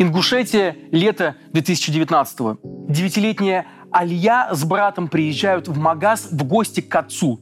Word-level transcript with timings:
Ингушетия, 0.00 0.76
лето 0.92 1.34
2019-го. 1.52 2.58
Девятилетняя 2.88 3.66
Алия 3.90 4.48
с 4.52 4.64
братом 4.64 5.08
приезжают 5.08 5.66
в 5.66 5.76
Магаз 5.76 6.28
в 6.30 6.44
гости 6.44 6.80
к 6.80 6.94
отцу. 6.94 7.40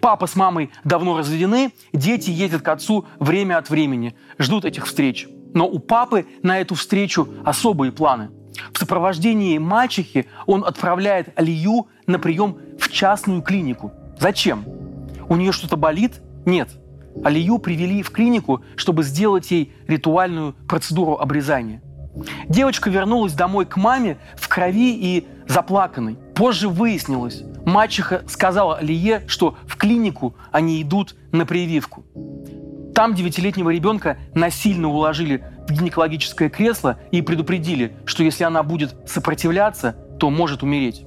Папа 0.00 0.26
с 0.26 0.34
мамой 0.34 0.70
давно 0.82 1.18
разведены, 1.18 1.72
дети 1.92 2.30
ездят 2.30 2.62
к 2.62 2.68
отцу 2.68 3.04
время 3.18 3.58
от 3.58 3.68
времени, 3.68 4.16
ждут 4.38 4.64
этих 4.64 4.86
встреч. 4.86 5.28
Но 5.52 5.68
у 5.68 5.78
папы 5.78 6.26
на 6.42 6.58
эту 6.58 6.74
встречу 6.74 7.28
особые 7.44 7.92
планы. 7.92 8.30
В 8.72 8.78
сопровождении 8.78 9.58
мачехи 9.58 10.26
он 10.46 10.64
отправляет 10.64 11.38
Алию 11.38 11.88
на 12.06 12.18
прием 12.18 12.56
в 12.78 12.90
частную 12.90 13.42
клинику. 13.42 13.92
Зачем? 14.18 14.64
У 15.28 15.36
нее 15.36 15.52
что-то 15.52 15.76
болит? 15.76 16.22
Нет. 16.46 16.70
Алию 17.22 17.58
привели 17.58 18.02
в 18.02 18.10
клинику, 18.10 18.62
чтобы 18.76 19.02
сделать 19.02 19.50
ей 19.50 19.74
ритуальную 19.86 20.54
процедуру 20.66 21.16
обрезания. 21.16 21.82
Девочка 22.48 22.90
вернулась 22.90 23.34
домой 23.34 23.66
к 23.66 23.76
маме 23.76 24.18
в 24.36 24.48
крови 24.48 24.94
и 24.94 25.28
заплаканной. 25.46 26.16
Позже 26.34 26.68
выяснилось, 26.68 27.42
мачеха 27.64 28.22
сказала 28.28 28.78
Алие, 28.78 29.22
что 29.26 29.56
в 29.66 29.76
клинику 29.76 30.34
они 30.50 30.82
идут 30.82 31.14
на 31.32 31.46
прививку. 31.46 32.04
Там 32.94 33.14
девятилетнего 33.14 33.70
ребенка 33.70 34.18
насильно 34.34 34.88
уложили 34.88 35.44
в 35.68 35.72
гинекологическое 35.72 36.50
кресло 36.50 36.98
и 37.12 37.22
предупредили, 37.22 37.96
что 38.04 38.24
если 38.24 38.44
она 38.44 38.62
будет 38.62 38.94
сопротивляться, 39.06 39.96
то 40.18 40.30
может 40.30 40.62
умереть. 40.62 41.04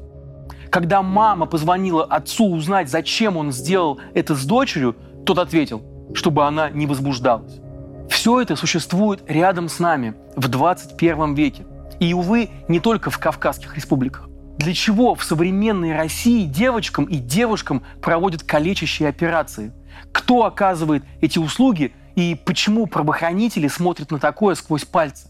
Когда 0.72 1.04
мама 1.04 1.46
позвонила 1.46 2.04
отцу 2.04 2.50
узнать, 2.50 2.90
зачем 2.90 3.38
он 3.38 3.52
сделал 3.52 4.00
это 4.16 4.34
с 4.34 4.46
дочерью, 4.46 4.96
тот 5.26 5.38
ответил, 5.38 5.84
чтобы 6.14 6.46
она 6.48 6.70
не 6.70 6.88
возбуждалась. 6.88 7.60
Все 8.10 8.42
это 8.42 8.56
существует 8.56 9.24
рядом 9.28 9.70
с 9.70 9.80
нами 9.80 10.16
в 10.36 10.48
21 10.48 11.36
веке. 11.36 11.66
И, 12.00 12.14
увы, 12.14 12.50
не 12.68 12.80
только 12.80 13.10
в 13.10 13.20
Кавказских 13.20 13.76
республиках. 13.76 14.30
Для 14.58 14.74
чего 14.74 15.16
в 15.16 15.24
современной 15.24 15.96
России 15.96 16.46
девочкам 16.46 17.06
и 17.06 17.18
девушкам 17.18 17.84
проводят 18.02 18.44
калечащие 18.44 19.10
операции? 19.10 19.74
Кто 20.12 20.46
оказывает 20.46 21.04
эти 21.22 21.40
услуги 21.40 21.94
и 22.16 22.40
почему 22.46 22.86
правоохранители 22.86 23.68
смотрят 23.68 24.12
на 24.12 24.20
такое 24.20 24.56
сквозь 24.56 24.86
пальцы? 24.86 25.30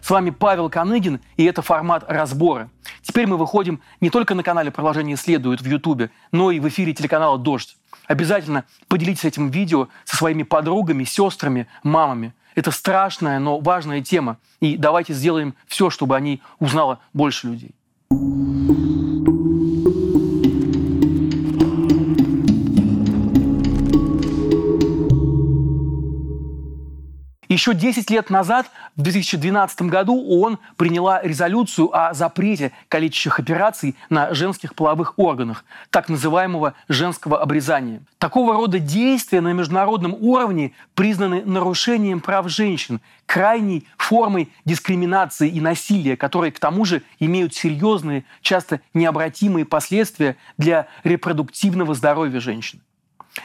С 0.00 0.10
вами 0.10 0.30
Павел 0.30 0.70
Коныгин, 0.70 1.20
и 1.36 1.44
это 1.44 1.62
формат 1.62 2.04
разбора. 2.08 2.70
Теперь 3.02 3.26
мы 3.26 3.36
выходим 3.36 3.80
не 4.00 4.10
только 4.10 4.34
на 4.34 4.42
канале 4.42 4.70
«Продолжение 4.70 5.16
следует» 5.16 5.60
в 5.60 5.66
Ютубе, 5.66 6.10
но 6.30 6.50
и 6.50 6.60
в 6.60 6.68
эфире 6.68 6.94
телеканала 6.94 7.36
«Дождь». 7.36 7.76
Обязательно 8.06 8.64
поделитесь 8.88 9.24
этим 9.24 9.50
видео 9.50 9.88
со 10.04 10.16
своими 10.16 10.44
подругами, 10.44 11.04
сестрами, 11.04 11.66
мамами. 11.82 12.32
Это 12.54 12.70
страшная, 12.70 13.38
но 13.38 13.60
важная 13.60 14.02
тема. 14.02 14.38
И 14.60 14.76
давайте 14.76 15.14
сделаем 15.14 15.54
все, 15.66 15.90
чтобы 15.90 16.16
о 16.16 16.20
ней 16.20 16.42
узнало 16.58 17.00
больше 17.12 17.48
людей. 17.48 17.74
Еще 27.52 27.74
10 27.74 28.08
лет 28.08 28.30
назад, 28.30 28.70
в 28.96 29.02
2012 29.02 29.82
году, 29.82 30.14
ООН 30.14 30.58
приняла 30.76 31.22
резолюцию 31.22 31.96
о 31.96 32.12
запрете 32.12 32.72
калечащих 32.88 33.38
операций 33.38 33.96
на 34.10 34.34
женских 34.34 34.74
половых 34.74 35.18
органах, 35.18 35.64
так 35.88 36.10
называемого 36.10 36.74
женского 36.88 37.40
обрезания. 37.40 38.02
Такого 38.18 38.52
рода 38.52 38.78
действия 38.78 39.40
на 39.40 39.52
международном 39.54 40.14
уровне 40.20 40.72
признаны 40.94 41.42
нарушением 41.44 42.20
прав 42.20 42.48
женщин, 42.50 43.00
крайней 43.24 43.86
формой 43.96 44.52
дискриминации 44.66 45.48
и 45.48 45.60
насилия, 45.60 46.18
которые 46.18 46.52
к 46.52 46.58
тому 46.58 46.84
же 46.84 47.02
имеют 47.18 47.54
серьезные, 47.54 48.24
часто 48.42 48.82
необратимые 48.92 49.64
последствия 49.64 50.36
для 50.58 50.86
репродуктивного 51.02 51.94
здоровья 51.94 52.40
женщин. 52.40 52.80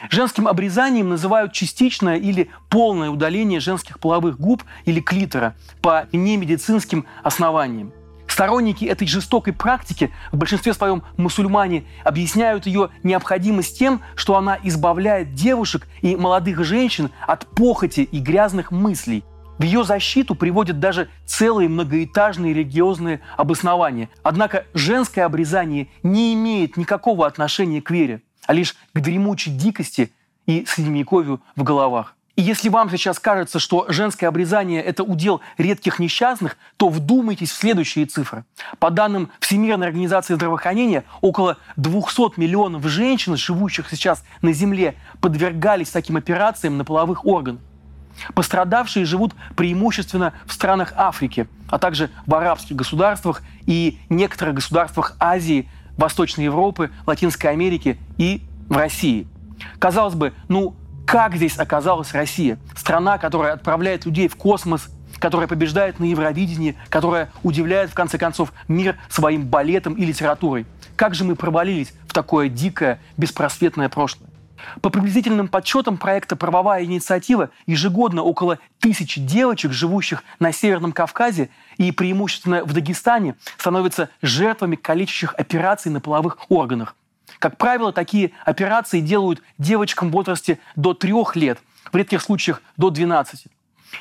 Женским 0.10 0.48
обрезанием 0.48 1.10
называют 1.10 1.54
частичное 1.54 2.18
или 2.18 2.50
полное 2.70 3.10
удаление 3.10 3.60
женских 3.60 4.00
половых 4.00 4.40
губ 4.40 4.64
или 4.86 5.00
клитора 5.00 5.56
по 5.82 6.08
немедицинским 6.12 7.06
основаниям. 7.24 7.94
Сторонники 8.28 8.86
этой 8.86 9.08
жестокой 9.08 9.54
практики, 9.54 10.12
в 10.32 10.38
большинстве 10.38 10.74
своем 10.74 11.04
мусульмане, 11.16 11.86
объясняют 12.04 12.66
ее 12.66 12.90
необходимость 13.02 13.80
тем, 13.80 14.02
что 14.16 14.36
она 14.36 14.60
избавляет 14.64 15.34
девушек 15.34 15.88
и 16.02 16.16
молодых 16.16 16.64
женщин 16.64 17.10
от 17.26 17.48
похоти 17.48 18.02
и 18.02 18.20
грязных 18.20 18.72
мыслей. 18.72 19.24
В 19.58 19.64
ее 19.64 19.84
защиту 19.84 20.36
приводят 20.36 20.80
даже 20.80 21.10
целые 21.26 21.68
многоэтажные 21.68 22.54
религиозные 22.54 23.22
обоснования. 23.38 24.10
Однако 24.22 24.66
женское 24.76 25.24
обрезание 25.24 25.88
не 26.04 26.36
имеет 26.36 26.78
никакого 26.78 27.26
отношения 27.26 27.82
к 27.82 27.90
вере 27.90 28.22
а 28.48 28.54
лишь 28.54 28.76
к 28.94 29.00
дремучей 29.00 29.52
дикости 29.52 30.12
и 30.48 30.66
средневековью 30.66 31.42
в 31.56 31.62
головах. 31.62 32.16
И 32.38 32.42
если 32.44 32.70
вам 32.70 32.90
сейчас 32.92 33.18
кажется, 33.18 33.58
что 33.58 33.86
женское 33.90 34.28
обрезание– 34.28 34.82
это 34.84 35.04
удел 35.04 35.42
редких 35.58 35.98
несчастных, 35.98 36.56
то 36.78 36.88
вдумайтесь 36.90 37.52
в 37.52 37.56
следующие 37.56 38.06
цифры. 38.06 38.46
По 38.78 38.92
данным 38.92 39.32
Всемирной 39.40 39.88
организации 39.88 40.36
здравоохранения, 40.36 41.04
около 41.22 41.58
200 41.78 42.40
миллионов 42.40 42.86
женщин, 42.86 43.36
живущих 43.38 43.90
сейчас 43.90 44.24
на 44.44 44.54
Земле, 44.54 44.94
подвергались 45.20 45.90
таким 45.90 46.16
операциям 46.16 46.78
на 46.78 46.86
половых 46.86 47.26
органах. 47.26 47.62
Пострадавшие 48.36 49.06
живут 49.06 49.34
преимущественно 49.56 50.34
в 50.46 50.54
странах 50.54 50.94
Африки, 50.96 51.48
а 51.70 51.80
также 51.80 52.10
в 52.26 52.36
арабских 52.36 52.76
государствах 52.76 53.42
и 53.66 54.00
некоторых 54.10 54.56
государствах 54.56 55.16
Азии, 55.20 55.70
Восточной 55.98 56.46
Европы, 56.46 56.92
Латинской 57.06 57.52
Америки 57.52 57.98
и 58.18 58.42
в 58.70 58.78
России. 58.78 59.28
Казалось 59.80 60.16
бы, 60.16 60.34
ну 60.48 60.76
как 61.06 61.36
здесь 61.36 61.58
оказалась 61.58 62.14
Россия? 62.14 62.60
Страна, 62.76 63.18
которая 63.18 63.54
отправляет 63.54 64.06
людей 64.06 64.28
в 64.28 64.36
космос, 64.36 64.90
которая 65.20 65.48
побеждает 65.48 66.00
на 66.00 66.04
Евровидении, 66.04 66.76
которая 66.90 67.30
удивляет, 67.44 67.90
в 67.90 67.94
конце 67.94 68.18
концов, 68.18 68.52
мир 68.68 68.98
своим 69.10 69.46
балетом 69.46 69.94
и 69.94 70.06
литературой. 70.06 70.66
Как 70.96 71.16
же 71.16 71.24
мы 71.24 71.36
провалились 71.36 71.94
в 72.08 72.14
такое 72.14 72.50
дикое, 72.50 73.00
беспросветное 73.16 73.90
прошлое? 73.90 74.30
По 74.82 74.90
приблизительным 74.90 75.48
подсчетам 75.48 75.98
проекта 75.98 76.36
«Правовая 76.36 76.84
инициатива» 76.84 77.50
ежегодно 77.66 78.24
около 78.24 78.60
тысячи 78.80 79.20
девочек, 79.22 79.72
живущих 79.72 80.24
на 80.40 80.52
Северном 80.52 80.92
Кавказе 80.92 81.50
и 81.78 81.92
преимущественно 81.92 82.64
в 82.64 82.74
Дагестане, 82.74 83.36
становятся 83.58 84.10
жертвами 84.22 84.76
калечащих 84.76 85.34
операций 85.36 85.92
на 85.92 86.00
половых 86.00 86.38
органах. 86.50 86.96
Как 87.40 87.58
правило, 87.58 87.94
такие 87.94 88.32
операции 88.46 89.00
делают 89.00 89.42
девочкам 89.58 90.10
в 90.10 90.14
возрасте 90.14 90.60
до 90.76 90.94
трех 90.94 91.36
лет, 91.36 91.60
в 91.92 91.96
редких 91.96 92.22
случаях 92.22 92.62
до 92.78 92.90
12. 92.90 93.48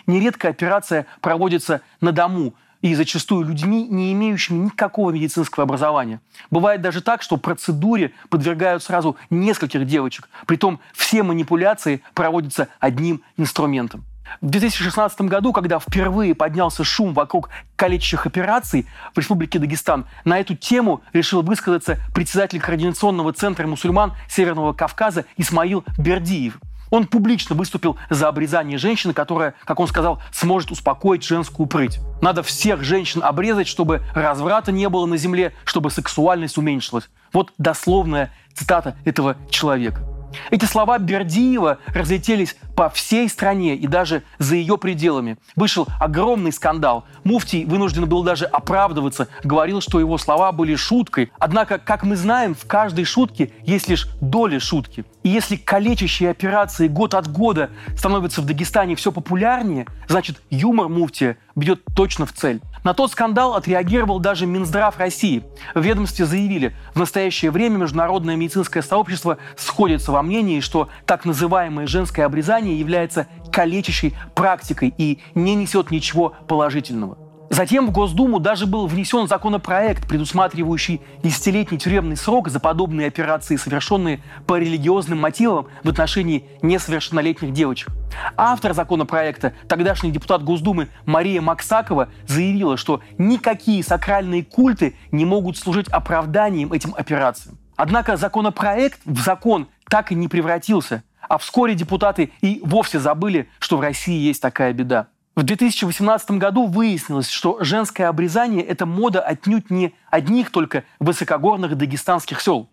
Нередко 0.06 0.48
операция 0.48 1.06
проводится 1.20 1.80
на 2.00 2.12
дому, 2.12 2.54
и 2.82 2.94
зачастую 2.94 3.46
людьми, 3.46 3.86
не 3.88 4.12
имеющими 4.12 4.58
никакого 4.58 5.10
медицинского 5.10 5.64
образования. 5.64 6.20
Бывает 6.50 6.80
даже 6.80 7.00
так, 7.00 7.22
что 7.22 7.36
процедуре 7.36 8.12
подвергают 8.28 8.82
сразу 8.82 9.16
нескольких 9.30 9.86
девочек, 9.86 10.28
притом 10.46 10.80
все 10.92 11.22
манипуляции 11.22 12.02
проводятся 12.14 12.68
одним 12.80 13.22
инструментом. 13.36 14.04
В 14.40 14.50
2016 14.50 15.22
году, 15.22 15.52
когда 15.52 15.78
впервые 15.78 16.34
поднялся 16.34 16.84
шум 16.84 17.14
вокруг 17.14 17.48
калечащих 17.76 18.26
операций 18.26 18.86
в 19.14 19.18
Республике 19.18 19.58
Дагестан, 19.58 20.06
на 20.24 20.40
эту 20.40 20.54
тему 20.54 21.02
решил 21.12 21.42
высказаться 21.42 21.98
председатель 22.14 22.60
Координационного 22.60 23.32
центра 23.32 23.66
мусульман 23.66 24.14
Северного 24.28 24.72
Кавказа 24.72 25.24
Исмаил 25.36 25.84
Бердиев. 25.98 26.58
Он 26.90 27.06
публично 27.06 27.54
выступил 27.54 27.96
за 28.10 28.28
обрезание 28.28 28.78
женщины, 28.78 29.12
которая, 29.12 29.54
как 29.64 29.80
он 29.80 29.88
сказал, 29.88 30.20
сможет 30.32 30.70
успокоить 30.70 31.24
женскую 31.24 31.66
прыть. 31.66 32.00
Надо 32.20 32.42
всех 32.42 32.82
женщин 32.82 33.22
обрезать, 33.22 33.68
чтобы 33.68 34.02
разврата 34.14 34.72
не 34.72 34.88
было 34.88 35.06
на 35.06 35.16
земле, 35.16 35.52
чтобы 35.64 35.90
сексуальность 35.90 36.58
уменьшилась. 36.58 37.08
Вот 37.32 37.52
дословная 37.58 38.32
цитата 38.54 38.96
этого 39.04 39.36
человека. 39.50 40.15
Эти 40.50 40.64
слова 40.64 40.98
Бердиева 40.98 41.78
разлетелись 41.94 42.56
по 42.74 42.90
всей 42.90 43.28
стране 43.28 43.74
и 43.74 43.86
даже 43.86 44.22
за 44.38 44.56
ее 44.56 44.76
пределами. 44.76 45.38
Вышел 45.56 45.88
огромный 45.98 46.52
скандал. 46.52 47.04
Муфтий 47.24 47.64
вынужден 47.64 48.06
был 48.06 48.22
даже 48.22 48.44
оправдываться, 48.44 49.28
говорил, 49.42 49.80
что 49.80 49.98
его 49.98 50.18
слова 50.18 50.52
были 50.52 50.76
шуткой. 50.76 51.32
Однако, 51.38 51.78
как 51.78 52.04
мы 52.04 52.16
знаем, 52.16 52.54
в 52.54 52.66
каждой 52.66 53.04
шутке 53.04 53.50
есть 53.64 53.88
лишь 53.88 54.08
доля 54.20 54.60
шутки. 54.60 55.04
И 55.22 55.28
если 55.28 55.56
калечащие 55.56 56.30
операции 56.30 56.86
год 56.86 57.14
от 57.14 57.26
года 57.26 57.70
становятся 57.96 58.42
в 58.42 58.46
Дагестане 58.46 58.94
все 58.94 59.10
популярнее, 59.10 59.86
значит 60.06 60.40
юмор 60.50 60.88
муфтия 60.88 61.38
бьет 61.56 61.82
точно 61.96 62.26
в 62.26 62.32
цель. 62.32 62.60
На 62.86 62.94
тот 62.94 63.10
скандал 63.10 63.54
отреагировал 63.54 64.20
даже 64.20 64.46
Минздрав 64.46 64.96
России. 64.96 65.42
В 65.74 65.82
ведомстве 65.82 66.24
заявили, 66.24 66.72
в 66.94 67.00
настоящее 67.00 67.50
время 67.50 67.78
международное 67.78 68.36
медицинское 68.36 68.80
сообщество 68.80 69.38
сходится 69.56 70.12
во 70.12 70.22
мнении, 70.22 70.60
что 70.60 70.88
так 71.04 71.24
называемое 71.24 71.88
женское 71.88 72.22
обрезание 72.22 72.78
является 72.78 73.26
калечащей 73.50 74.14
практикой 74.36 74.94
и 74.96 75.18
не 75.34 75.56
несет 75.56 75.90
ничего 75.90 76.34
положительного. 76.46 77.18
Затем 77.56 77.86
в 77.86 77.90
Госдуму 77.90 78.38
даже 78.38 78.66
был 78.66 78.86
внесен 78.86 79.28
законопроект, 79.28 80.06
предусматривающий 80.06 81.00
десятилетний 81.22 81.78
тюремный 81.78 82.18
срок 82.18 82.50
за 82.50 82.60
подобные 82.60 83.08
операции, 83.08 83.56
совершенные 83.56 84.20
по 84.46 84.58
религиозным 84.58 85.18
мотивам 85.18 85.68
в 85.82 85.88
отношении 85.88 86.44
несовершеннолетних 86.60 87.54
девочек. 87.54 87.88
Автор 88.36 88.74
законопроекта, 88.74 89.54
тогдашний 89.68 90.10
депутат 90.10 90.44
Госдумы 90.44 90.88
Мария 91.06 91.40
Максакова, 91.40 92.10
заявила, 92.26 92.76
что 92.76 93.00
никакие 93.16 93.82
сакральные 93.82 94.44
культы 94.44 94.94
не 95.10 95.24
могут 95.24 95.56
служить 95.56 95.88
оправданием 95.88 96.74
этим 96.74 96.94
операциям. 96.94 97.56
Однако 97.74 98.18
законопроект 98.18 99.00
в 99.06 99.18
закон 99.22 99.68
так 99.88 100.12
и 100.12 100.14
не 100.14 100.28
превратился, 100.28 101.04
а 101.26 101.38
вскоре 101.38 101.74
депутаты 101.74 102.32
и 102.42 102.60
вовсе 102.62 103.00
забыли, 103.00 103.48
что 103.60 103.78
в 103.78 103.80
России 103.80 104.18
есть 104.18 104.42
такая 104.42 104.74
беда. 104.74 105.06
В 105.36 105.42
2018 105.42 106.30
году 106.32 106.66
выяснилось, 106.66 107.28
что 107.28 107.58
женское 107.62 108.08
обрезание– 108.08 108.64
это 108.64 108.86
мода 108.86 109.20
отнюдь 109.20 109.70
не 109.70 109.94
одних 110.10 110.50
только 110.50 110.84
высокогорных 110.98 111.76
дагестанских 111.76 112.40
сел. 112.40 112.70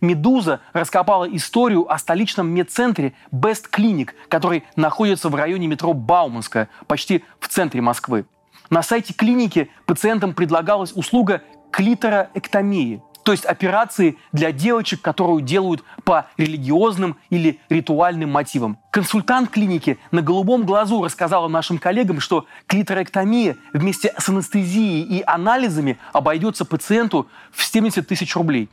«Медуза» 0.00 0.60
раскопала 0.72 1.26
историю 1.26 1.92
о 1.92 1.98
столичном 1.98 2.48
медцентре 2.48 3.12
Best 3.30 3.66
Clinic, 3.70 4.12
который 4.30 4.64
находится 4.74 5.28
в 5.28 5.34
районе 5.34 5.66
метро 5.66 5.92
Бауманская, 5.92 6.70
почти 6.86 7.24
в 7.40 7.48
центре 7.48 7.82
Москвы. 7.82 8.24
На 8.70 8.82
сайте 8.82 9.12
клиники 9.12 9.70
пациентам 9.84 10.32
предлагалась 10.32 10.92
услуга 10.94 11.42
клитороэктомии– 11.70 13.02
то 13.28 13.32
есть 13.32 13.44
операции 13.44 14.16
для 14.32 14.52
девочек, 14.52 15.02
которую 15.02 15.42
делают 15.42 15.84
по 16.02 16.28
религиозным 16.38 17.18
или 17.28 17.60
ритуальным 17.68 18.30
мотивам. 18.30 18.78
Консультант 18.90 19.50
клиники 19.50 19.98
на 20.12 20.22
голубом 20.22 20.64
глазу 20.64 21.04
рассказала 21.04 21.46
нашим 21.46 21.76
коллегам, 21.76 22.20
что 22.20 22.46
клиторэктомия 22.68 23.58
вместе 23.74 24.14
с 24.16 24.30
анестезией 24.30 25.02
и 25.02 25.22
анализами 25.26 25.98
обойдется 26.14 26.64
пациенту 26.64 27.28
в 27.52 27.62
70 27.62 28.08
тысяч 28.08 28.34
рублей. 28.34 28.70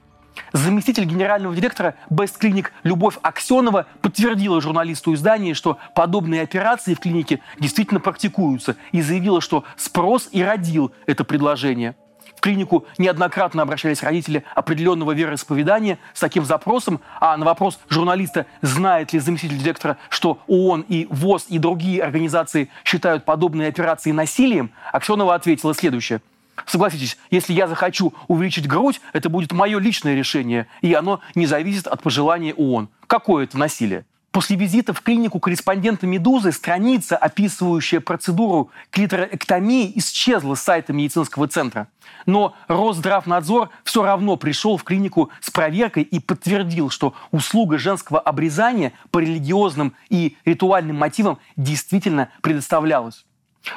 Заместитель 0.53 1.03
генерального 1.03 1.53
директора 1.53 1.95
Best 2.09 2.39
Clinic 2.39 2.67
Любовь 2.83 3.17
Аксенова 3.23 3.87
подтвердила 4.01 4.61
журналисту 4.61 5.13
издания, 5.15 5.53
что 5.53 5.79
подобные 5.95 6.43
операции 6.43 6.93
в 6.93 7.01
клинике 7.01 7.41
действительно 7.59 7.99
практикуются 7.99 8.77
и 8.93 9.01
заявила, 9.01 9.41
что 9.41 9.65
спрос 9.75 10.29
и 10.31 10.41
родил 10.41 10.93
это 11.07 11.25
предложение– 11.25 11.97
в 12.35 12.41
клинику 12.41 12.85
неоднократно 12.97 13.61
обращались 13.61 14.03
родители 14.03 14.43
определенного 14.55 15.11
вероисповедания 15.11 15.97
с 16.13 16.19
таким 16.19 16.45
запросом, 16.45 17.01
а 17.19 17.35
на 17.37 17.45
вопрос 17.45 17.79
журналиста, 17.89 18.45
знает 18.61 19.13
ли 19.13 19.19
заместитель 19.19 19.57
директора, 19.57 19.97
что 20.09 20.39
ООН 20.47 20.85
и 20.87 21.07
ВОЗ 21.09 21.45
и 21.49 21.59
другие 21.59 22.01
организации 22.03 22.69
считают 22.83 23.25
подобные 23.25 23.67
операции 23.67 24.11
насилием, 24.11 24.71
Аксенова 24.91 25.35
ответила 25.35 25.73
следующее. 25.73 26.21
Согласитесь, 26.65 27.17
если 27.31 27.53
я 27.53 27.67
захочу 27.67 28.13
увеличить 28.27 28.67
грудь, 28.67 29.01
это 29.13 29.29
будет 29.29 29.51
мое 29.51 29.77
личное 29.79 30.15
решение, 30.15 30.67
и 30.81 30.93
оно 30.93 31.19
не 31.35 31.45
зависит 31.45 31.85
от 31.87 32.01
пожелания 32.01 32.53
ООН. 32.53 32.89
Какое 33.07 33.43
это 33.43 33.57
насилие? 33.57 34.05
После 34.35 34.57
визита 34.57 34.93
в 34.93 34.99
клинику 34.99 35.39
корреспондента 35.39 36.05
«Медузы» 36.05 36.51
страница, 36.51 37.15
описывающая 37.15 38.01
процедуру 38.01 38.69
клитороэктомии, 38.89 39.93
исчезла 39.95 40.55
с 40.55 40.61
сайта 40.61 40.91
медицинского 40.91 41.47
центра. 41.47 41.87
Но 42.25 42.53
Росздравнадзор 42.67 43.69
все 43.85 44.03
равно 44.03 44.35
пришел 44.35 44.75
в 44.75 44.83
клинику 44.83 45.29
с 45.39 45.49
проверкой 45.51 46.03
и 46.03 46.19
подтвердил, 46.19 46.89
что 46.89 47.13
услуга 47.31 47.77
женского 47.77 48.19
обрезания 48.19 48.91
по 49.09 49.19
религиозным 49.19 49.93
и 50.09 50.35
ритуальным 50.43 50.97
мотивам 50.97 51.39
действительно 51.55 52.27
предоставлялась. 52.41 53.25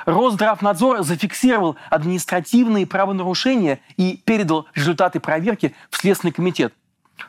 Росздравнадзор 0.06 1.04
зафиксировал 1.04 1.76
административные 1.88 2.84
правонарушения 2.84 3.78
и 3.96 4.20
передал 4.24 4.66
результаты 4.74 5.20
проверки 5.20 5.76
в 5.88 5.98
Следственный 5.98 6.32
комитет. 6.32 6.74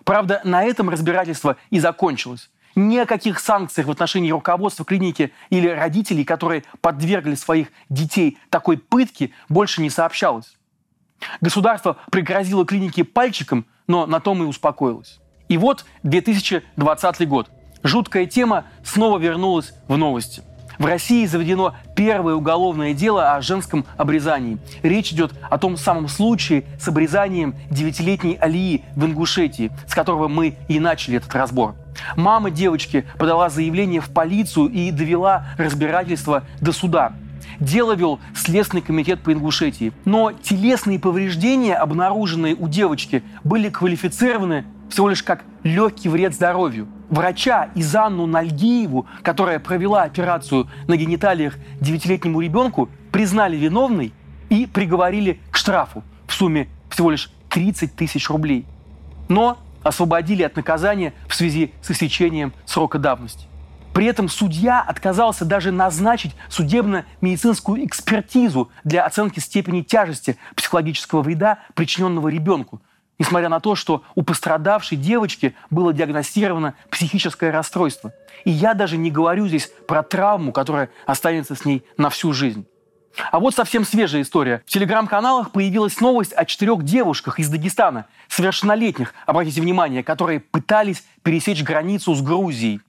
Правда, 0.04 0.42
на 0.44 0.64
этом 0.64 0.90
разбирательство 0.90 1.58
и 1.70 1.80
закончилось. 1.80 2.50
Ни 2.80 2.98
о 2.98 3.06
каких 3.06 3.42
санкциях 3.42 3.88
в 3.88 3.92
отношении 3.92 4.32
руководства 4.32 4.86
клиники 4.86 5.34
или 5.50 5.68
родителей, 5.68 6.24
которые 6.24 6.64
подвергли 6.80 7.36
своих 7.36 7.74
детей 7.90 8.38
такой 8.50 8.78
пытке, 8.78 9.32
больше 9.50 9.82
не 9.82 9.90
сообщалось. 9.90 10.58
Государство 11.42 11.98
пригрозило 12.10 12.66
клинике 12.66 13.04
пальчиком, 13.04 13.66
но 13.88 14.06
на 14.06 14.22
том 14.22 14.42
и 14.44 14.46
успокоилось. 14.46 15.20
И 15.50 15.58
вот 15.58 15.84
2020 16.04 17.28
год. 17.28 17.52
Жуткая 17.84 18.26
тема 18.28 18.64
снова 18.86 19.20
вернулась 19.20 19.74
в 19.90 19.98
новости. 19.98 20.42
В 20.80 20.86
России 20.86 21.26
заведено 21.26 21.76
первое 21.94 22.36
уголовное 22.36 22.94
дело 22.94 23.34
о 23.34 23.42
женском 23.42 23.86
обрезании. 23.98 24.60
Речь 24.82 25.12
идет 25.12 25.34
о 25.50 25.58
том 25.58 25.76
самом 25.76 26.08
случае 26.08 26.64
с 26.80 26.88
обрезанием 26.88 27.54
девятилетней 27.70 28.36
Алии 28.36 28.86
в 28.96 29.04
Ингушетии, 29.04 29.72
с 29.88 29.94
которого 29.94 30.30
мы 30.30 30.56
и 30.70 30.80
начали 30.80 31.18
этот 31.18 31.36
разбор. 31.36 31.76
Мама 32.16 32.50
девочки 32.50 33.06
подала 33.18 33.50
заявление 33.50 34.00
в 34.00 34.10
полицию 34.10 34.70
и 34.70 34.92
довела 34.92 35.48
разбирательство 35.58 36.44
до 36.62 36.72
суда. 36.72 37.12
Дело 37.60 37.92
вел 37.92 38.22
Следственный 38.34 38.82
комитет 38.82 39.20
по 39.20 39.34
Ингушетии. 39.34 39.92
Но 40.06 40.32
телесные 40.32 40.98
повреждения, 40.98 41.76
обнаруженные 41.76 42.56
у 42.56 42.70
девочки, 42.70 43.22
были 43.44 43.70
квалифицированы 43.70 44.64
всего 44.90 45.10
лишь 45.10 45.24
как 45.24 45.44
легкий 45.64 46.08
вред 46.08 46.34
здоровью– 46.34 46.88
врача 47.10 47.70
Изанну 47.76 48.26
Нальгиеву, 48.26 49.08
которая 49.22 49.60
провела 49.60 50.04
операцию 50.04 50.68
на 50.88 50.96
гениталиях 50.98 51.58
девятилетнему 51.80 52.42
ребенку, 52.42 52.90
признали 53.12 53.58
виновной 53.58 54.14
и 54.50 54.66
приговорили 54.66 55.40
к 55.52 55.58
штрафу 55.58 56.04
в 56.28 56.34
сумме 56.34 56.70
всего 56.90 57.12
лишь 57.12 57.32
30 57.50 57.96
тысяч 57.96 58.30
рублей. 58.30 58.66
Но 59.28 59.58
освободили 59.84 60.44
от 60.44 60.56
наказания 60.56 61.14
в 61.28 61.36
связи 61.36 61.74
с 61.82 61.92
истечением 61.92 62.54
срока 62.66 63.00
давности. 63.00 63.46
При 63.94 64.06
этом 64.06 64.30
судья 64.30 64.82
отказался 64.82 65.46
даже 65.46 65.72
назначить 65.72 66.36
судебно-медицинскую 66.50 67.86
экспертизу 67.86 68.70
для 68.84 69.06
оценки 69.06 69.40
степени 69.40 69.82
тяжести 69.82 70.38
психологического 70.56 71.22
вреда, 71.22 71.60
причиненного 71.74 72.28
ребенку, 72.30 72.82
несмотря 73.20 73.50
на 73.50 73.60
то, 73.60 73.76
что 73.76 74.02
у 74.16 74.24
пострадавшей 74.24 74.98
девочки 74.98 75.54
было 75.70 75.94
диагностировано 75.94 76.74
психическое 76.90 77.52
расстройство. 77.52 78.14
И 78.46 78.50
я 78.50 78.74
даже 78.74 78.98
не 78.98 79.12
говорю 79.12 79.48
здесь 79.48 79.70
про 79.88 80.02
травму, 80.02 80.54
которая 80.54 80.90
останется 81.06 81.56
с 81.56 81.66
ней 81.66 81.84
на 81.98 82.10
всю 82.10 82.34
жизнь. 82.34 82.66
А 83.32 83.40
вот 83.40 83.54
совсем 83.54 83.84
свежая 83.84 84.22
история. 84.22 84.64
В 84.66 84.70
телеграм-каналах 84.70 85.52
появилась 85.52 86.00
новость 86.00 86.32
о 86.32 86.46
четырех 86.46 86.84
девушках 86.84 87.40
из 87.40 87.50
Дагестана, 87.50 88.06
совершеннолетних, 88.30 89.14
обратите 89.26 89.62
внимание, 89.62 90.04
которые 90.04 90.40
пытались 90.40 91.04
пересечь 91.22 91.64
границу 91.64 92.14
с 92.16 92.22
Грузией. 92.22 92.82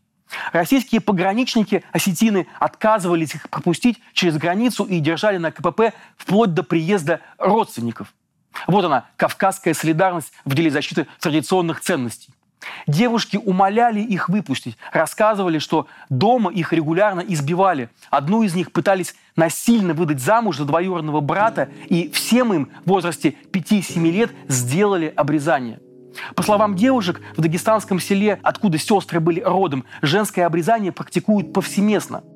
Российские 0.53 1.01
пограничники 1.01 1.83
осетины 1.91 2.47
отказывались 2.61 3.35
их 3.35 3.49
пропустить 3.51 3.99
через 4.13 4.37
границу 4.37 4.85
и 4.85 5.01
держали 5.01 5.39
на 5.39 5.51
КПП 5.51 5.93
вплоть 6.17 6.55
до 6.55 6.63
приезда 6.63 7.21
родственников– 7.39 8.15
вот 8.67 8.85
она, 8.85 9.07
кавказская 9.17 9.75
солидарность 9.75 10.33
в 10.45 10.55
деле 10.55 10.71
защиты 10.71 11.07
традиционных 11.21 11.81
ценностей. 11.81 12.33
Девушки 12.87 13.39
умоляли 13.39 14.01
их 14.01 14.29
выпустить, 14.29 14.77
рассказывали, 14.93 15.59
что 15.59 15.87
дома 16.11 16.53
их 16.53 16.73
регулярно 16.73 17.21
избивали. 17.21 17.89
Одну 18.11 18.43
из 18.43 18.55
них 18.55 18.73
пытались 18.73 19.15
насильно 19.35 19.95
выдать 19.95 20.21
замуж 20.21 20.59
за 20.59 20.67
двоюродного 20.67 21.21
брата, 21.21 21.71
и 21.89 22.11
всем 22.11 22.53
им 22.53 22.71
в 22.85 22.89
возрасте 22.91 23.35
5-7 23.53 24.11
лет 24.11 24.31
сделали 24.49 25.13
обрезание. 25.15 25.81
По 26.35 26.43
словам 26.43 26.75
девушек, 26.75 27.21
в 27.37 27.41
дагестанском 27.41 28.01
селе, 28.01 28.41
откуда 28.43 28.79
сестры 28.79 29.21
были 29.21 29.41
родом, 29.41 29.85
женское 30.03 30.45
обрезание 30.45 30.93
практикуют 30.93 31.53
повсеместно– 31.53 32.23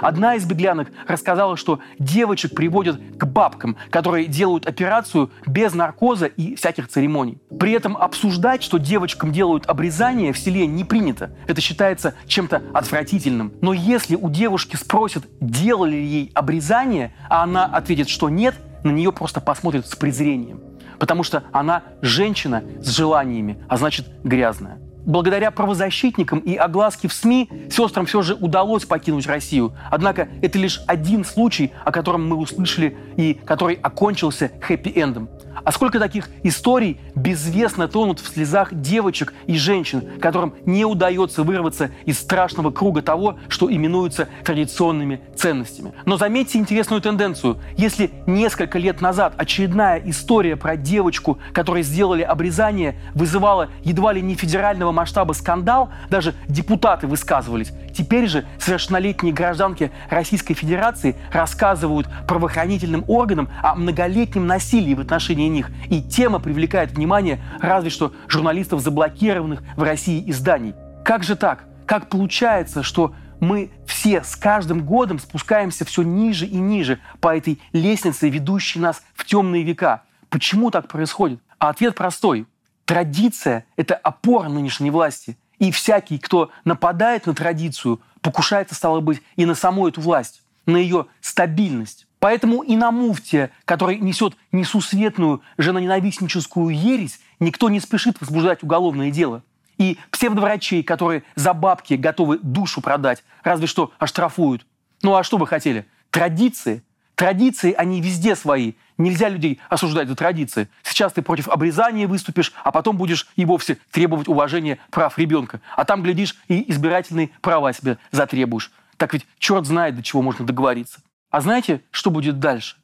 Одна 0.00 0.36
из 0.36 0.44
беглянок 0.44 0.88
рассказала, 1.06 1.56
что 1.56 1.80
девочек 1.98 2.54
приводят 2.54 3.00
к 3.16 3.24
бабкам, 3.24 3.76
которые 3.90 4.26
делают 4.26 4.66
операцию 4.66 5.30
без 5.46 5.74
наркоза 5.74 6.26
и 6.26 6.54
всяких 6.54 6.88
церемоний. 6.88 7.38
При 7.58 7.72
этом 7.72 7.96
обсуждать, 7.96 8.62
что 8.62 8.78
девочкам 8.78 9.32
делают 9.32 9.66
обрезание 9.66 10.32
в 10.32 10.38
селе 10.38 10.66
не 10.66 10.84
принято. 10.84 11.30
Это 11.46 11.60
считается 11.60 12.14
чем-то 12.26 12.62
отвратительным. 12.74 13.52
Но 13.60 13.72
если 13.72 14.16
у 14.16 14.30
девушки 14.30 14.76
спросят, 14.76 15.24
делали 15.40 15.92
ли 15.92 16.04
ей 16.04 16.32
обрезание, 16.34 17.14
а 17.28 17.42
она 17.42 17.64
ответит, 17.64 18.08
что 18.08 18.28
нет, 18.28 18.54
на 18.84 18.90
нее 18.90 19.12
просто 19.12 19.40
посмотрят 19.40 19.86
с 19.86 19.94
презрением. 19.94 20.60
Потому 20.98 21.22
что 21.22 21.42
она 21.52 21.82
женщина 22.00 22.62
с 22.80 22.88
желаниями, 22.88 23.58
а 23.68 23.76
значит 23.76 24.06
грязная. 24.22 24.78
Благодаря 25.04 25.50
правозащитникам 25.50 26.38
и 26.38 26.54
огласке 26.54 27.08
в 27.08 27.12
СМИ 27.12 27.48
сестрам 27.70 28.06
все 28.06 28.22
же 28.22 28.34
удалось 28.34 28.84
покинуть 28.84 29.26
Россию. 29.26 29.72
Однако 29.90 30.28
это 30.42 30.58
лишь 30.58 30.80
один 30.86 31.24
случай, 31.24 31.72
о 31.84 31.90
котором 31.90 32.28
мы 32.28 32.36
услышали 32.36 32.96
и 33.16 33.34
который 33.34 33.74
окончился 33.74 34.52
хэппи-эндом. 34.60 35.28
А 35.64 35.72
сколько 35.72 35.98
таких 35.98 36.28
историй 36.42 37.00
безвестно 37.14 37.88
тонут 37.88 38.20
в 38.20 38.26
слезах 38.26 38.72
девочек 38.72 39.32
и 39.46 39.56
женщин, 39.56 40.02
которым 40.20 40.54
не 40.66 40.84
удается 40.84 41.42
вырваться 41.42 41.90
из 42.04 42.18
страшного 42.18 42.70
круга 42.70 43.02
того, 43.02 43.38
что 43.48 43.72
именуется 43.72 44.28
традиционными 44.44 45.20
ценностями. 45.36 45.92
Но 46.06 46.16
заметьте 46.16 46.58
интересную 46.58 47.00
тенденцию. 47.00 47.58
Если 47.76 48.10
несколько 48.26 48.78
лет 48.78 49.00
назад 49.00 49.34
очередная 49.36 50.02
история 50.04 50.56
про 50.56 50.76
девочку, 50.76 51.38
которой 51.52 51.82
сделали 51.82 52.22
обрезание, 52.22 52.96
вызывала 53.14 53.68
едва 53.84 54.12
ли 54.12 54.22
не 54.22 54.34
федерального 54.34 54.92
масштаба 54.92 55.32
скандал, 55.32 55.90
даже 56.10 56.34
депутаты 56.48 57.06
высказывались, 57.06 57.72
теперь 57.94 58.26
же 58.26 58.44
совершеннолетние 58.58 59.32
гражданки 59.32 59.92
Российской 60.10 60.54
Федерации 60.54 61.16
рассказывают 61.32 62.08
правоохранительным 62.26 63.04
органам 63.08 63.48
о 63.62 63.74
многолетнем 63.74 64.46
насилии 64.46 64.94
в 64.94 65.00
отношении 65.00 65.41
них. 65.48 65.70
И 65.90 66.02
тема 66.02 66.38
привлекает 66.38 66.92
внимание 66.92 67.42
разве 67.60 67.90
что 67.90 68.12
журналистов 68.28 68.80
заблокированных 68.80 69.62
в 69.76 69.82
России 69.82 70.22
изданий. 70.30 70.74
Как 71.04 71.24
же 71.24 71.36
так? 71.36 71.64
Как 71.86 72.08
получается, 72.08 72.82
что 72.82 73.14
мы 73.40 73.70
все 73.86 74.22
с 74.22 74.36
каждым 74.36 74.84
годом 74.84 75.18
спускаемся 75.18 75.84
все 75.84 76.02
ниже 76.02 76.46
и 76.46 76.56
ниже 76.56 77.00
по 77.20 77.36
этой 77.36 77.60
лестнице, 77.72 78.28
ведущей 78.28 78.78
нас 78.78 79.02
в 79.14 79.24
темные 79.24 79.64
века? 79.64 80.02
Почему 80.30 80.70
так 80.70 80.88
происходит? 80.88 81.40
А 81.58 81.68
ответ 81.70 81.94
простой. 81.94 82.46
Традиция– 82.84 83.66
это 83.76 83.94
опора 83.94 84.48
нынешней 84.48 84.90
власти. 84.90 85.36
И 85.58 85.70
всякий, 85.70 86.18
кто 86.18 86.50
нападает 86.64 87.26
на 87.26 87.34
традицию, 87.34 88.00
покушается, 88.20 88.74
стало 88.74 89.00
быть, 89.00 89.22
и 89.36 89.44
на 89.44 89.54
саму 89.54 89.86
эту 89.88 90.00
власть, 90.00 90.42
на 90.66 90.76
ее 90.76 91.06
стабильность. 91.20 92.06
Поэтому 92.22 92.62
и 92.62 92.76
на 92.76 92.92
муфте, 92.92 93.50
который 93.64 93.98
несет 93.98 94.36
несусветную 94.52 95.42
женоненавистническую 95.58 96.68
ересь, 96.68 97.18
никто 97.40 97.68
не 97.68 97.80
спешит 97.80 98.20
возбуждать 98.20 98.62
уголовное 98.62 99.10
дело. 99.10 99.42
И 99.76 99.98
псевдоврачей, 100.12 100.84
которые 100.84 101.24
за 101.34 101.52
бабки 101.52 101.94
готовы 101.94 102.38
душу 102.38 102.80
продать, 102.80 103.24
разве 103.42 103.66
что 103.66 103.92
оштрафуют. 103.98 104.64
Ну 105.02 105.16
а 105.16 105.24
что 105.24 105.36
вы 105.36 105.48
хотели? 105.48 105.84
Традиции. 106.12 106.84
Традиции, 107.16 107.72
они 107.72 108.00
везде 108.00 108.36
свои. 108.36 108.74
Нельзя 108.98 109.28
людей 109.28 109.58
осуждать 109.68 110.06
за 110.06 110.14
традиции. 110.14 110.68
Сейчас 110.84 111.12
ты 111.12 111.22
против 111.22 111.48
обрезания 111.48 112.06
выступишь, 112.06 112.52
а 112.62 112.70
потом 112.70 112.98
будешь 112.98 113.26
и 113.34 113.44
вовсе 113.44 113.78
требовать 113.90 114.28
уважения 114.28 114.78
прав 114.92 115.18
ребенка. 115.18 115.60
А 115.76 115.84
там, 115.84 116.04
глядишь, 116.04 116.36
и 116.46 116.70
избирательные 116.70 117.30
права 117.40 117.72
себе 117.72 117.98
затребуешь. 118.12 118.70
Так 118.96 119.12
ведь 119.12 119.26
черт 119.40 119.66
знает, 119.66 119.96
до 119.96 120.04
чего 120.04 120.22
можно 120.22 120.46
договориться. 120.46 121.00
А 121.32 121.40
знаете, 121.40 121.80
что 121.90 122.10
будет 122.10 122.38
дальше? 122.40 122.76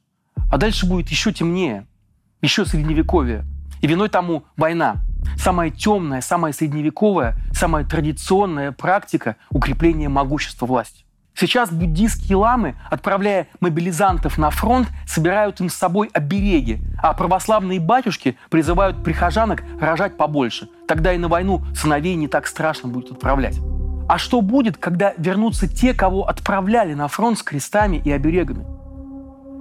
А 0.51 0.57
дальше 0.57 0.87
будет 0.87 1.11
еще 1.11 1.33
темнее, 1.35 1.87
еще 2.41 2.65
средневековье. 2.65 3.45
И 3.83 3.87
виной 3.87 4.09
тому 4.09 4.45
война. 4.57 4.97
Самая 5.37 5.69
темная, 5.69 6.23
самая 6.23 6.55
средневековая, 6.55 7.37
самая 7.53 7.85
традиционная 7.85 8.73
практика 8.73 9.37
укрепления 9.51 10.09
могущества 10.09 10.65
власти. 10.65 11.05
Сейчас 11.35 11.71
буддийские 11.71 12.37
ламы, 12.37 12.77
отправляя 12.91 13.49
мобилизантов 13.61 14.39
на 14.39 14.49
фронт, 14.49 14.89
собирают 15.07 15.61
им 15.61 15.69
с 15.69 15.75
собой 15.75 16.09
обереги, 16.15 16.81
а 17.03 17.13
православные 17.13 17.79
батюшки 17.81 18.39
призывают 18.49 19.05
прихожанок 19.05 19.63
рожать 19.79 20.17
побольше. 20.17 20.71
Тогда 20.89 21.13
и 21.13 21.19
на 21.19 21.29
войну 21.29 21.63
сыновей 21.77 22.15
не 22.15 22.29
так 22.29 22.47
страшно 22.47 22.89
будет 22.89 23.13
отправлять. 23.13 23.61
А 24.09 24.17
что 24.17 24.41
будет, 24.41 24.79
когда 24.79 25.13
вернутся 25.19 25.69
те, 25.69 25.93
кого 25.93 26.27
отправляли 26.27 26.95
на 26.95 27.09
фронт 27.09 27.39
с 27.39 27.43
крестами 27.43 28.01
и 28.03 28.11
оберегами? 28.11 28.65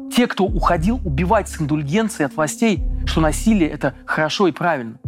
Те, 0.09 0.25
кто 0.25 0.45
уходил 0.45 1.01
убивать 1.03 1.49
с 1.49 1.61
индульгенцией 1.61 2.27
от 2.27 2.35
властей, 2.37 2.81
что 3.05 3.19
насилие– 3.19 3.69
это 3.69 3.93
хорошо 4.05 4.47
и 4.47 4.53
правильно. 4.53 4.99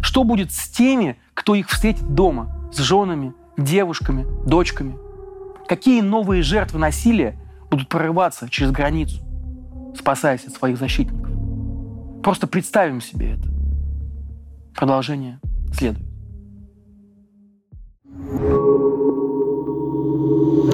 Что 0.00 0.22
будет 0.22 0.52
с 0.52 0.68
теми, 0.68 1.18
кто 1.34 1.56
их 1.56 1.68
встретит 1.68 2.14
дома, 2.14 2.70
с 2.72 2.78
женами, 2.78 3.34
девушками, 3.56 4.24
дочками? 4.46 4.96
Какие 5.66 6.00
новые 6.00 6.42
жертвы 6.42 6.78
насилия 6.78 7.36
будут 7.68 7.88
прорываться 7.88 8.48
через 8.48 8.70
границу, 8.70 9.20
спасаясь 9.98 10.44
от 10.44 10.52
своих 10.52 10.78
защитников? 10.78 11.28
Просто 12.22 12.46
представим 12.46 13.00
себе 13.00 13.32
это. 13.32 13.48
Продолжение 14.76 15.40
следует. 15.72 16.15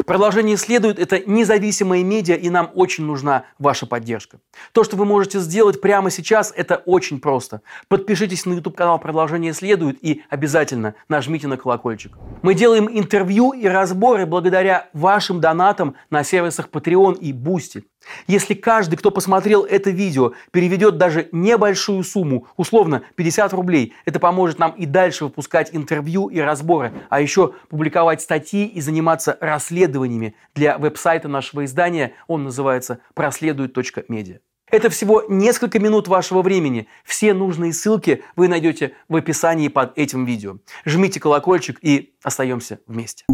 Продолжение 0.06 0.56
следует. 0.56 0.98
Это 0.98 1.20
независимые 1.24 2.04
медиа, 2.04 2.34
и 2.34 2.50
нам 2.50 2.70
очень 2.74 3.04
нужна 3.04 3.44
ваша 3.58 3.86
поддержка. 3.86 4.38
То, 4.72 4.84
что 4.84 4.96
вы 4.96 5.04
можете 5.04 5.38
сделать 5.38 5.80
прямо 5.80 6.10
сейчас, 6.10 6.52
это 6.56 6.76
очень 6.76 7.20
просто. 7.20 7.62
Подпишитесь 7.88 8.46
на 8.46 8.54
YouTube-канал 8.54 8.98
«Продолжение 8.98 9.52
следует» 9.52 10.02
и 10.02 10.22
обязательно 10.28 10.94
нажмите 11.08 11.46
на 11.46 11.56
колокольчик. 11.56 12.12
Мы 12.42 12.54
делаем 12.54 12.88
интервью 12.90 13.52
и 13.52 13.66
разборы 13.66 14.26
благодаря 14.26 14.88
вашим 14.92 15.40
донатам 15.40 15.96
на 16.10 16.24
сервисах 16.24 16.68
Patreon 16.68 17.18
и 17.18 17.32
Boosty. 17.32 17.84
Если 18.26 18.54
каждый, 18.54 18.96
кто 18.96 19.10
посмотрел 19.10 19.64
это 19.64 19.90
видео, 19.90 20.32
переведет 20.50 20.98
даже 20.98 21.28
небольшую 21.32 22.04
сумму, 22.04 22.46
условно 22.56 23.02
50 23.16 23.52
рублей, 23.52 23.94
это 24.04 24.18
поможет 24.20 24.58
нам 24.58 24.72
и 24.72 24.86
дальше 24.86 25.24
выпускать 25.24 25.70
интервью 25.72 26.28
и 26.28 26.38
разборы, 26.38 26.92
а 27.08 27.20
еще 27.20 27.54
публиковать 27.68 28.22
статьи 28.22 28.66
и 28.66 28.80
заниматься 28.80 29.36
расследованиями 29.40 30.34
для 30.54 30.78
веб-сайта 30.78 31.28
нашего 31.28 31.64
издания. 31.64 32.14
Он 32.26 32.44
называется 32.44 32.98
проследует.медиа. 33.14 34.38
Это 34.70 34.88
всего 34.88 35.22
несколько 35.28 35.78
минут 35.78 36.08
вашего 36.08 36.40
времени. 36.40 36.88
Все 37.04 37.34
нужные 37.34 37.74
ссылки 37.74 38.22
вы 38.36 38.48
найдете 38.48 38.94
в 39.06 39.16
описании 39.16 39.68
под 39.68 39.98
этим 39.98 40.24
видео. 40.24 40.56
Жмите 40.86 41.20
колокольчик 41.20 41.78
и 41.82 42.14
остаемся 42.22 42.80
вместе. 42.86 43.26